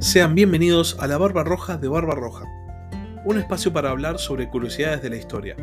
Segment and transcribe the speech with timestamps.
[0.00, 2.46] Sean bienvenidos a la Barba Roja de Barba Roja,
[3.26, 5.56] un espacio para hablar sobre curiosidades de la historia.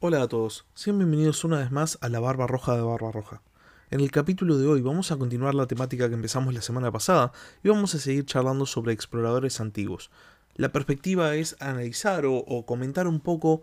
[0.00, 3.42] Hola a todos, sean bienvenidos una vez más a la Barba Roja de Barba Roja.
[3.90, 7.32] En el capítulo de hoy vamos a continuar la temática que empezamos la semana pasada
[7.62, 10.10] y vamos a seguir charlando sobre exploradores antiguos.
[10.54, 13.60] La perspectiva es analizar o, comentar un poco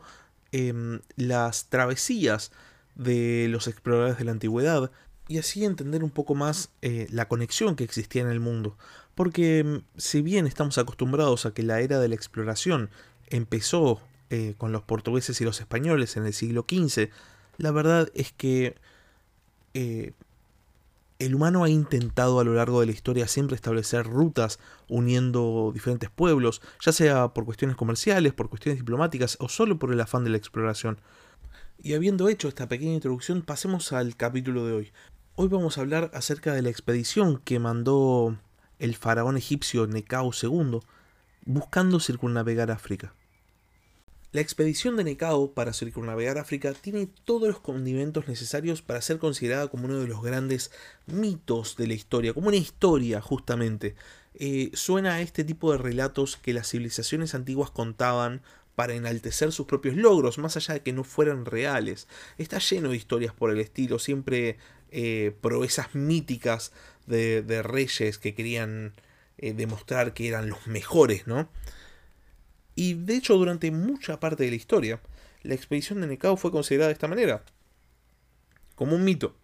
[0.51, 2.51] em, las travesías
[2.95, 4.91] de los exploradores de la antigüedad
[5.27, 8.77] y así entender un poco más eh, la conexión que existía en el mundo.
[9.15, 12.89] Porque mm, si bien estamos acostumbrados a que la era de la exploración
[13.27, 17.09] empezó eh, con los portugueses y los españoles en el siglo XV,
[17.57, 18.75] la verdad es que
[19.73, 20.13] eh,
[21.19, 24.59] el humano ha intentado a lo largo de la historia siempre establecer rutas
[24.89, 30.01] uniendo diferentes pueblos, ya sea por cuestiones comerciales, por cuestiones diplomáticas o solo por el
[30.01, 30.99] afán de la exploración.
[31.85, 34.91] Y habiendo hecho esta pequeña introducción, pasemos al capítulo de hoy.
[35.35, 38.35] Hoy vamos a hablar acerca de la expedición que mandó
[38.79, 40.79] el faraón egipcio Necao II
[41.45, 43.13] buscando circunnavegar África.
[44.31, 49.67] La expedición de Necao para circunnavegar África tiene todos los condimentos necesarios para ser considerada
[49.67, 50.71] como uno de los grandes
[51.05, 53.93] mitos de la historia, como una historia justamente.
[54.33, 58.41] Eh, suena a este tipo de relatos que las civilizaciones antiguas contaban
[58.75, 62.07] para enaltecer sus propios logros, más allá de que no fueran reales.
[62.37, 64.57] Está lleno de historias por el estilo, siempre
[64.91, 66.71] eh, proezas míticas
[67.07, 68.93] de, reyes que querían
[69.37, 71.49] eh, demostrar que eran los mejores, ¿no?
[72.75, 74.99] Y de hecho, durante mucha parte de la historia,
[75.43, 77.43] la expedición de Necao fue considerada de esta manera,
[78.75, 79.35] como un mito.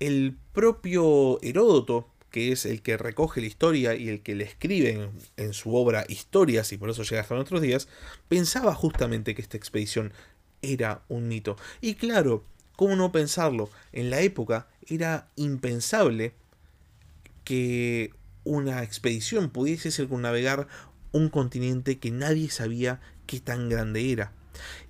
[0.00, 5.08] El propio Heródoto que es el que recoge la historia y el que le escribe
[5.36, 7.86] en, su obra Historias, y por eso llega hasta nuestros días,
[8.26, 10.12] pensaba justamente que esta expedición
[10.60, 11.54] era un mito.
[11.80, 13.70] Y claro, ¿cómo no pensarlo?
[13.92, 16.32] En la época era impensable
[17.44, 18.12] que
[18.42, 20.66] una expedición pudiese circunnavegar
[21.12, 24.32] un continente que nadie sabía qué tan grande era.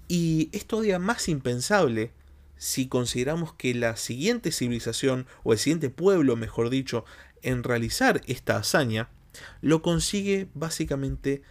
[0.09, 2.10] Y es todavía más impensable
[2.56, 7.04] si consideramos que la siguiente civilización, o el siguiente pueblo, mejor dicho,
[7.44, 9.09] en realizar esta hazaña,
[9.60, 11.43] lo consigue básicamente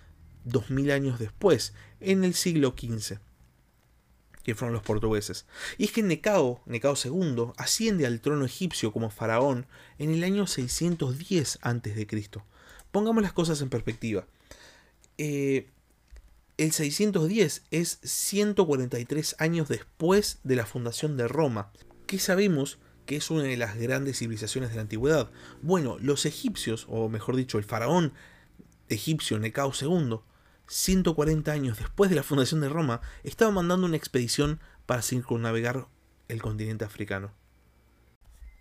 [0.46, 3.20] 2000 años después, en el siglo XV,
[4.44, 5.46] que fueron los portugueses.
[5.78, 9.68] Y es que Necao, Necao II, asciende al trono egipcio como faraón
[10.00, 12.30] en el año 610 a.C.
[12.92, 14.28] Pongamos las cosas en perspectiva.
[15.18, 15.70] Eh,
[16.58, 21.72] el 610 es 143 años después de la fundación de Roma.
[22.06, 25.30] ¿Qué sabemos que es una de las grandes civilizaciones de la antigüedad.
[25.62, 28.14] Bueno, los egipcios, o mejor dicho, el faraón
[28.90, 30.20] egipcio Necao II,
[30.68, 35.88] 140 años después de la fundación de Roma, estaba mandando una expedición para circunnavegar
[36.28, 37.34] el continente africano.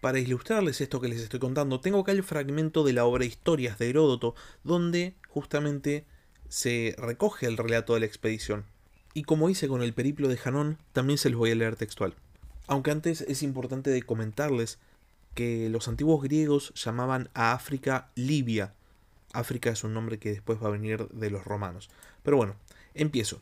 [0.01, 3.79] Para ilustrarles esto que les estoy contando, tengo acá el fragmento de la obra Historias
[3.79, 6.07] de Heródoto, donde justamente
[6.49, 8.65] se recoge el relato de la expedición.
[9.15, 12.17] Y como hice con el periplo de Janón, también se los voy a leer textual.
[12.67, 14.79] Aunque antes es importante comentarles
[15.35, 18.75] que los antiguos griegos llamaban a África Libia.
[19.33, 21.91] África es un nombre que después va a venir de los romanos.
[22.23, 22.57] Pero bueno,
[22.95, 23.41] empiezo.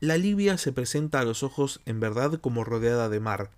[0.00, 3.50] La Libia se presenta a los ojos en verdad como rodeada de mar,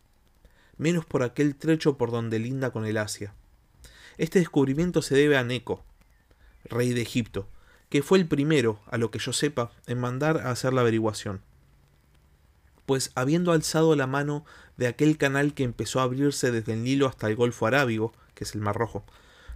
[0.77, 3.33] menos por aquel trecho por donde linda con el Asia.
[4.19, 5.83] Este descubrimiento se debe a Neco,
[6.65, 7.49] rey de Egipto,
[7.89, 11.41] que fue el primero, a lo que yo sepa, en mandar a hacer la averiguación
[12.87, 14.45] pues habiendo alzado la mano
[14.77, 18.45] de aquel canal que empezó a abrirse desde el Nilo hasta el Golfo Arábigo, que
[18.45, 19.05] es el Mar Rojo,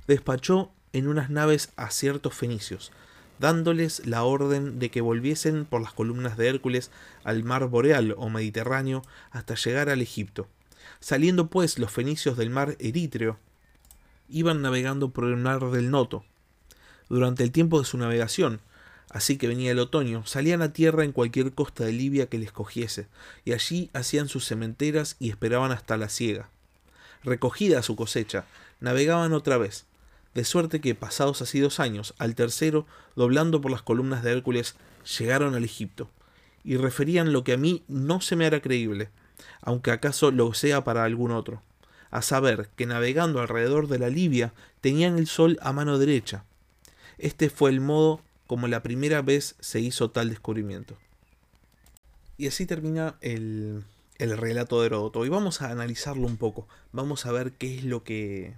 [0.06, 2.92] despachó en unas naves a ciertos fenicios,
[3.38, 6.90] dándoles la orden de que volviesen por las columnas de Hércules
[7.24, 10.48] al mar boreal o Mediterráneo hasta llegar al Egipto.
[11.00, 13.38] Saliendo pues los fenicios del mar Eritreo,
[14.28, 16.24] iban navegando por el mar del Noto.
[17.08, 18.60] Durante el tiempo de su navegación,
[19.10, 22.52] Así que venía el otoño, salían a tierra en cualquier costa de Libia que les
[22.52, 23.06] cogiese,
[23.44, 26.50] y allí hacían sus cementeras y esperaban hasta la siega.
[27.24, 28.44] Recogida su cosecha,
[28.80, 29.86] navegaban otra vez,
[30.34, 32.86] de suerte que, pasados así dos años, al tercero,
[33.16, 34.76] doblando por las columnas de Hércules,
[35.18, 36.10] llegaron al Egipto,
[36.62, 39.08] y referían lo que a mí no se me hará creíble,
[39.62, 41.62] aunque acaso lo sea para algún otro,
[42.10, 46.44] a saber que navegando alrededor de la Libia tenían el sol a mano derecha.
[47.18, 50.96] Este fue el modo como la primera vez se hizo tal descubrimiento.
[52.38, 53.84] Y así termina el,
[54.16, 55.24] el relato de Heródoto.
[55.24, 56.66] Y vamos a analizarlo un poco.
[56.90, 58.56] Vamos a ver qué es lo que,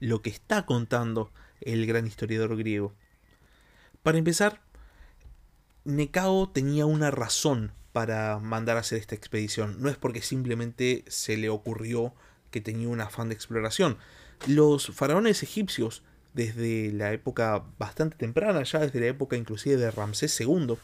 [0.00, 1.30] lo que está contando
[1.60, 2.92] el gran historiador griego.
[4.02, 4.60] Para empezar,
[5.84, 9.76] Necao tenía una razón para mandar a hacer esta expedición.
[9.80, 12.12] No es porque simplemente se le ocurrió
[12.50, 13.96] que tenía un afán de exploración.
[14.48, 16.02] Los faraones egipcios,
[16.34, 20.76] desde la época bastante temprana, ya desde la época inclusive de Ramsés II,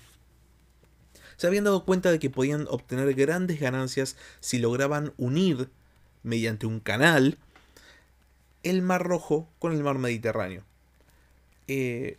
[1.37, 5.69] se habían dado cuenta de que podían obtener grandes ganancias si lograban unir,
[6.23, 7.39] mediante un canal,
[8.63, 10.65] el Mar Rojo con el Mar Mediterráneo.
[11.67, 12.19] Eh,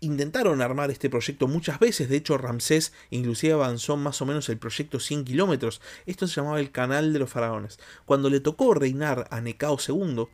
[0.00, 4.56] intentaron armar este proyecto muchas veces, de hecho Ramsés inclusive avanzó más o menos el
[4.56, 7.78] proyecto 100 kilómetros, esto se llamaba el Canal de los Faraones.
[8.06, 10.26] Cuando le tocó reinar a Necao II,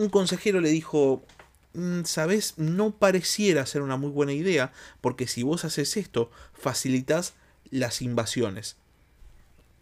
[0.00, 1.22] un consejero le dijo,
[1.74, 7.34] mm, sabes, no pareciera ser una muy buena idea, porque si vos haces esto, facilitas
[7.70, 8.76] las invasiones,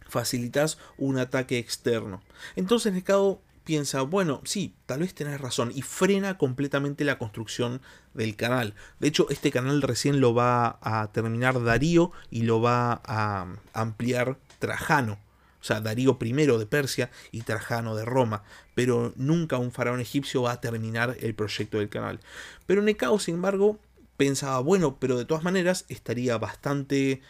[0.08, 2.20] facilitas un ataque externo.
[2.56, 7.80] Entonces Necao piensa, bueno, sí, tal vez tenés razón, y frena completamente la construcción
[8.12, 8.74] del canal.
[8.98, 14.36] De hecho, este canal recién lo va a terminar Darío y lo va a ampliar
[14.58, 15.20] Trajano.
[15.60, 18.44] O sea, Darío I de Persia y Trajano de Roma.
[18.74, 22.20] Pero nunca un faraón egipcio va a terminar el proyecto del canal.
[22.66, 23.78] Pero Necao, sin embargo,
[24.16, 27.22] pensaba, bueno, pero de todas maneras estaría bastante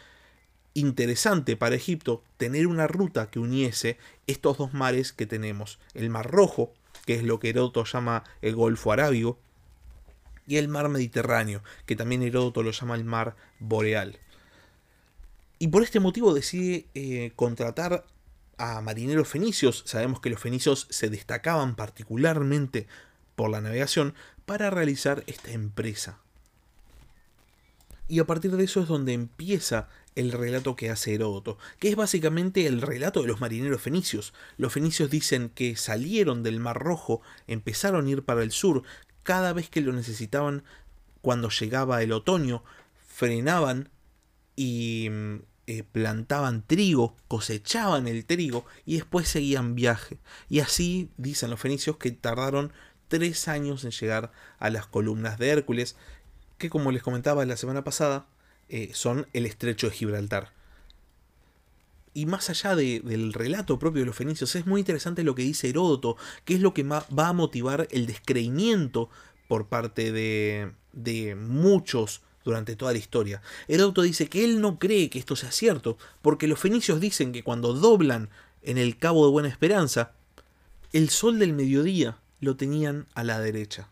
[0.73, 3.97] interesante para Egipto tener una ruta que uniese
[4.27, 6.73] estos dos mares que tenemos, el Mar Rojo,
[7.05, 9.39] que es lo que Heródoto llama el Golfo Arábigo,
[10.47, 14.17] y el Mar Mediterráneo, que también Heródoto lo llama el Mar Boreal.
[15.59, 18.05] Y por este motivo decide eh, contratar
[18.59, 22.87] a marineros fenicios, sabemos que los fenicios se destacaban particularmente
[23.35, 24.13] por la navegación,
[24.45, 26.19] para realizar esta empresa.
[28.09, 31.95] Y a partir de eso es donde empieza el relato que hace Heródoto, que es
[31.95, 34.33] básicamente el relato de los marineros fenicios.
[34.57, 38.83] Los fenicios dicen que salieron del Mar Rojo, empezaron a ir para el sur,
[39.23, 40.63] cada vez que lo necesitaban,
[41.21, 42.63] cuando llegaba el otoño,
[43.07, 43.89] frenaban
[44.55, 45.37] y mm,
[45.71, 50.17] eh, plantaban trigo, cosechaban el trigo y después seguían viaje.
[50.49, 52.73] Y así dicen los fenicios que tardaron
[53.07, 55.95] tres años en llegar a las columnas de Hércules,
[56.57, 58.25] que como les comentaba la semana pasada,
[58.67, 60.53] eh, son el estrecho de Gibraltar.
[62.15, 65.69] Y más allá del relato propio de los fenicios, es muy interesante lo que dice
[65.69, 69.11] Heródoto, que es lo que va a motivar el descreimiento
[69.47, 73.41] por parte de, de muchos durante toda la historia.
[73.67, 77.43] Heródoto dice que él no cree que esto sea cierto, porque los fenicios dicen que
[77.43, 78.29] cuando doblan
[78.61, 80.11] en el Cabo de Buena Esperanza,
[80.91, 83.89] el sol del mediodía lo tenían a la derecha.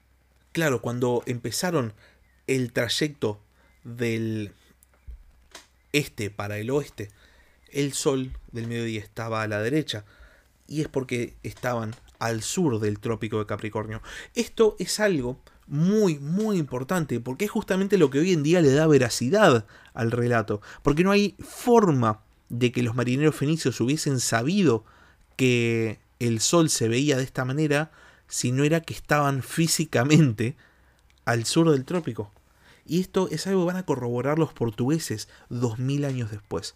[0.52, 1.94] Claro, cuando empezaron
[2.48, 3.40] el trayecto
[3.84, 4.54] del
[5.94, 7.10] este para el oeste,
[7.72, 10.06] el sol del mediodía estaba a la derecha,
[10.68, 14.02] y es porque estaban al sur del trópico de Capricornio.
[14.36, 18.74] Esto es algo muy, muy importante, porque es justamente lo que hoy en día le
[18.74, 24.86] da veracidad al relato, porque no hay forma de que los marineros fenicios hubiesen sabido
[25.36, 27.92] que el sol se veía de esta manera
[28.28, 30.56] si no era que estaban físicamente
[31.26, 32.32] al sur del trópico.
[32.86, 36.76] Y esto es algo que van a corroborar los portugueses dos mil años después.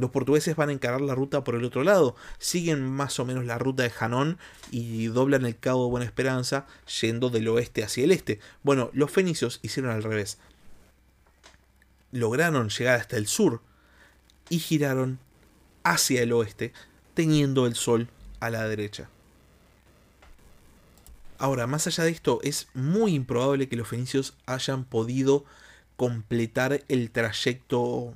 [0.00, 3.44] Los portugueses van a encarar la ruta por el otro lado, siguen más o menos
[3.44, 4.38] la ruta de Janón
[4.70, 6.66] y doblan el Cabo de Buena Esperanza
[7.02, 8.40] yendo del oeste hacia el este.
[8.62, 10.38] Bueno, los fenicios hicieron al revés.
[12.12, 13.60] Lograron llegar hasta el sur
[14.48, 15.18] y giraron
[15.84, 16.72] hacia el oeste,
[17.12, 18.08] teniendo el sol
[18.40, 19.10] a la derecha.
[21.36, 25.44] Ahora, más allá de esto, es muy improbable que los fenicios hayan podido
[25.96, 28.14] completar el trayecto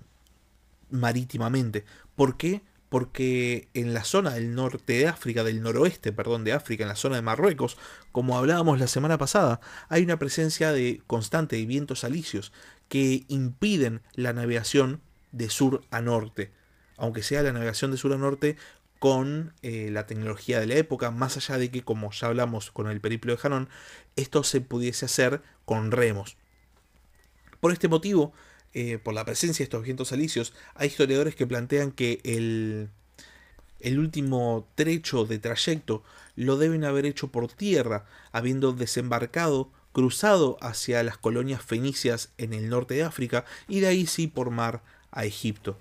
[0.94, 1.84] marítimamente.
[2.16, 2.62] ¿Por qué?
[2.88, 6.96] Porque en la zona del norte de África, del noroeste, perdón, de África, en la
[6.96, 7.76] zona de Marruecos,
[8.12, 12.52] como hablábamos la semana pasada, hay una presencia de constante de vientos alisios
[12.88, 15.00] que impiden la navegación
[15.32, 16.52] de sur a norte.
[16.96, 18.56] Aunque sea la navegación de sur a norte
[19.00, 22.88] con eh, la tecnología de la época, más allá de que, como ya hablamos con
[22.88, 23.68] el periplo de Janón,
[24.14, 26.36] esto se pudiese hacer con remos.
[27.58, 28.32] Por este motivo,
[28.74, 32.90] eh, por la presencia de estos vientos alisios, hay historiadores que plantean que el,
[33.80, 36.02] el último trecho de trayecto
[36.36, 42.68] lo deben haber hecho por tierra, habiendo desembarcado, cruzado hacia las colonias fenicias en el
[42.68, 45.78] norte de África y de ahí sí por mar a Egipto.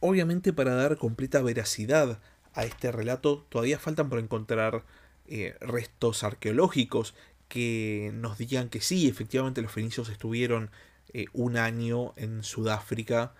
[0.00, 2.20] Obviamente para dar completa veracidad
[2.52, 4.84] a este relato todavía faltan por encontrar
[5.26, 7.14] eh, restos arqueológicos
[7.48, 10.70] que nos digan que sí, efectivamente los fenicios estuvieron
[11.12, 13.32] eh, un año en Sudáfrica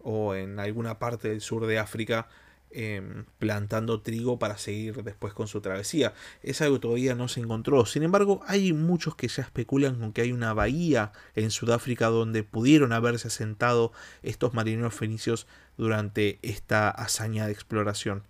[0.00, 2.28] o en alguna parte del sur de África
[2.76, 6.12] Em, plantando trigo para seguir después con su travesía.
[6.42, 7.86] Es algo que todavía no se encontró.
[7.86, 12.42] Sin embargo, hay muchos que ya especulan con que hay una bahía en Sudáfrica donde
[12.42, 13.92] pudieron haberse asentado
[14.24, 18.24] estos marineros fenicios durante esta hazaña de exploración.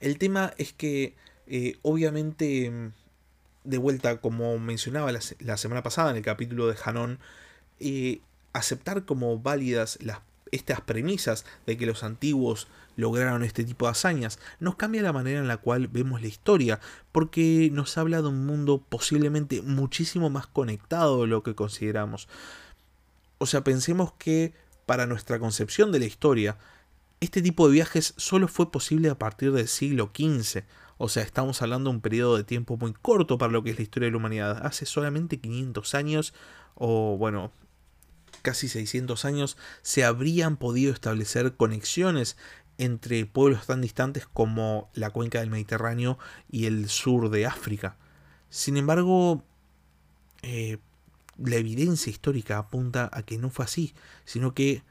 [0.00, 1.14] El tema es que,
[1.46, 2.90] eh, obviamente,
[3.64, 7.18] de vuelta, como mencionaba la, semana pasada en el capítulo de Hanon,
[7.78, 8.20] eh,
[8.52, 10.20] aceptar como válidas las,
[10.52, 15.40] estas premisas de que los antiguos lograron este tipo de hazañas nos cambia la manera
[15.40, 16.80] en la cual vemos la historia,
[17.12, 22.28] porque nos habla de un mundo posiblemente muchísimo más conectado de lo que consideramos.
[23.38, 24.52] O sea, pensemos que
[24.86, 26.58] para nuestra concepción de la historia,
[27.20, 30.64] este tipo de viajes solo fue posible a partir del siglo XV.
[31.02, 33.78] O sea, estamos hablando de un periodo de tiempo muy corto para lo que es
[33.78, 34.66] la historia de la humanidad.
[34.66, 36.34] Hace solamente 500 años,
[36.74, 37.52] o bueno,
[38.42, 42.36] casi 600 años, se habrían podido establecer conexiones
[42.76, 46.18] entre pueblos tan distantes como la cuenca del Mediterráneo
[46.50, 47.96] y el sur de África.
[48.50, 49.42] Sin embargo,
[50.42, 50.76] eh,
[51.38, 53.94] la evidencia histórica apunta a que no fue así,
[54.26, 54.82] sino que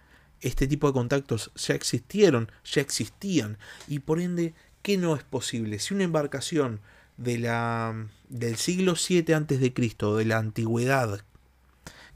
[0.42, 5.80] este tipo de contactos ya existieron, ya existían, y por ende, ¿qué no es posible?
[5.80, 6.82] Si una embarcación
[7.18, 9.74] de la, del siglo VII a.C.,
[10.18, 11.24] de la antigüedad,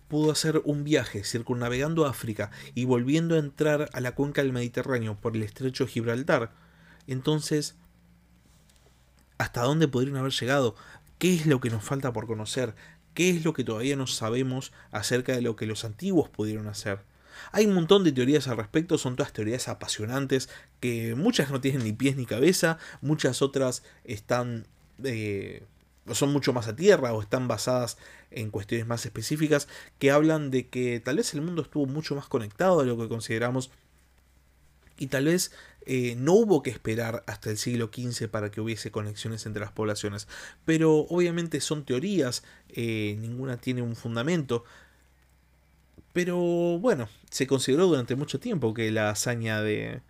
[0.07, 5.19] pudo hacer un viaje circunnavegando África y volviendo a entrar a la cuenca del Mediterráneo
[5.19, 6.51] por el estrecho de Gibraltar,
[7.07, 7.75] entonces,
[9.37, 10.75] ¿hasta dónde podrían haber llegado?
[11.17, 12.75] ¿Qué es lo que nos falta por conocer?
[13.13, 16.99] ¿Qué es lo que todavía no sabemos acerca de lo que los antiguos pudieron hacer?
[17.51, 20.49] Hay un montón de teorías al respecto, son todas teorías apasionantes,
[20.79, 24.67] que muchas no tienen ni pies ni cabeza, muchas otras están...
[25.03, 25.63] Eh,
[26.11, 27.97] son mucho más a tierra o están basadas
[28.29, 32.27] en cuestiones más específicas que hablan de que tal vez el mundo estuvo mucho más
[32.27, 33.71] conectado de lo que consideramos
[34.97, 35.51] y tal vez
[35.85, 39.71] eh, no hubo que esperar hasta el siglo XV para que hubiese conexiones entre las
[39.71, 40.27] poblaciones.
[40.65, 44.63] Pero obviamente son teorías, eh, ninguna tiene un fundamento.
[46.13, 46.37] Pero
[46.79, 50.01] bueno, se consideró durante mucho tiempo que la hazaña de,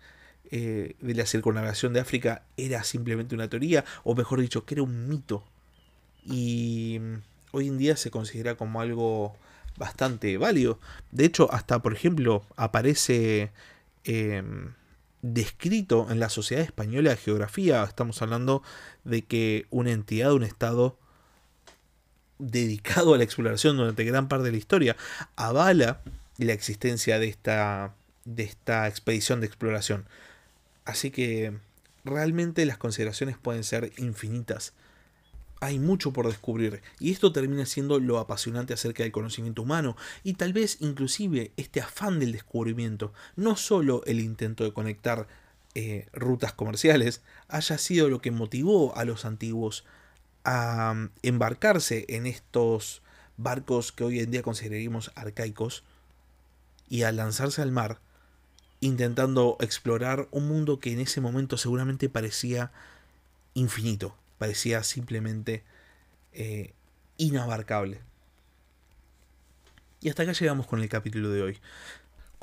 [0.50, 4.82] eh, de la circunnavegación de África era simplemente una teoría, o mejor dicho, que era
[4.82, 5.44] un mito.
[6.26, 7.14] Y mm,
[7.52, 9.36] hoy en día se considera como algo
[9.76, 10.78] bastante válido.
[11.10, 13.52] De hecho, hasta por ejemplo, aparece
[14.04, 14.74] em,
[15.22, 17.82] descrito en la Sociedad Española de Geografía.
[17.82, 18.62] Estamos hablando
[19.04, 20.98] de que una entidad, un Estado
[22.50, 24.96] dedicado a la exploración durante gran parte de la historia,
[25.36, 26.00] avala
[26.38, 30.06] la existencia de esta, de esta expedición de exploración.
[30.84, 31.54] Así que
[32.04, 34.74] realmente las consideraciones pueden ser infinitas.
[35.60, 40.34] Hay mucho por descubrir y esto termina siendo lo apasionante acerca del conocimiento humano y
[40.34, 45.26] tal vez inclusive este afán del descubrimiento, no solo el intento de conectar
[45.74, 49.84] eh, rutas comerciales, haya sido lo que motivó a los antiguos
[50.44, 53.02] a mm, embarcarse en estos
[53.36, 55.82] barcos que hoy en día consideraríamos arcaicos
[56.88, 57.98] y a lanzarse al mar
[58.80, 62.70] intentando explorar un mundo que en ese momento seguramente parecía
[63.54, 65.62] infinito, parecía simplemente
[66.32, 66.74] eh,
[67.16, 68.00] inabarcable.
[70.02, 71.58] Y hasta acá llegamos con el capítulo de hoy.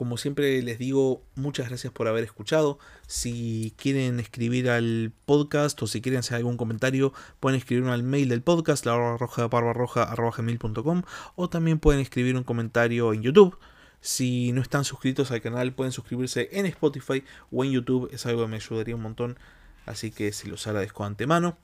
[0.02, 2.80] Como siempre les digo, muchas gracias por haber escuchado.
[3.06, 8.28] Si quieren escribir al podcast o si quieren hacer algún comentario, pueden escribirme al mail
[8.28, 11.04] del podcast, la barba roja barba
[11.36, 13.60] o también pueden escribir un comentario en YouTube.
[14.00, 18.10] Si no están suscritos al canal, pueden suscribirse en Spotify o en YouTube.
[18.12, 19.38] Es algo que me ayudaría un montón.
[19.86, 21.60] Así que se los agradezco de antemano.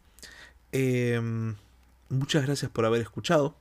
[0.71, 1.55] Em,
[2.09, 3.55] muchas gracias por haber escuchado.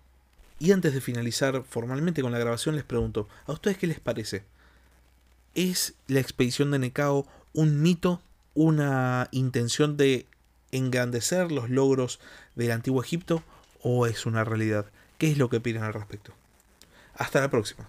[0.59, 4.45] Y antes de finalizar formalmente con la grabación, les pregunto, ¿a ustedes qué les parece?
[5.57, 8.21] ¿Es la expedición de Necao un mito,
[8.53, 10.27] una intención de
[10.71, 12.21] engrandecer los logros
[12.57, 13.43] del antiguo Egipto
[13.83, 14.85] o es una realidad?
[15.17, 16.35] ¿Qué es lo que opinan al respecto?
[17.15, 17.89] Hasta la próxima.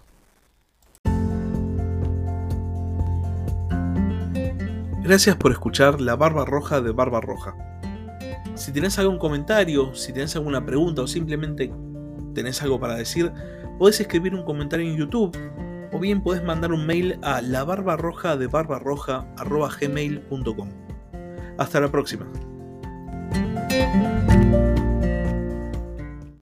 [5.02, 7.54] Gracias por escuchar La Barba Roja de Barba Roja.
[8.54, 11.70] Si tenés algún comentario, si tenés alguna pregunta o simplemente
[12.34, 13.30] tenés algo para decir,
[13.78, 15.36] podés escribir un comentario en YouTube
[15.98, 17.64] o bien podés mandar un mail a la
[18.36, 18.46] de
[19.80, 20.68] gmail.com.
[21.58, 22.24] Hasta la próxima.